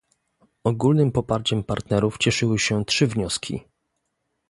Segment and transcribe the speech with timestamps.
[0.63, 3.63] Ogólnym poparciem partnerów cieszyły się trzy wnioski